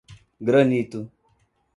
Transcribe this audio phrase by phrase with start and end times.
[0.47, 1.05] Granito